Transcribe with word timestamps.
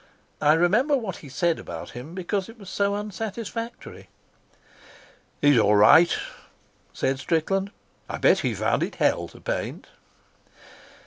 I 0.41 0.53
remember 0.53 0.97
what 0.97 1.17
he 1.17 1.29
said 1.29 1.59
about 1.59 1.91
him 1.91 2.15
because 2.15 2.49
it 2.49 2.57
was 2.57 2.71
so 2.71 2.95
unsatisfactory. 2.95 4.09
"He's 5.41 5.59
all 5.59 5.75
right," 5.75 6.11
said 6.91 7.19
Strickland. 7.19 7.69
"I 8.09 8.17
bet 8.17 8.39
he 8.39 8.55
found 8.55 8.81
it 8.81 8.95
hell 8.95 9.27
to 9.27 9.39
paint." 9.39 9.85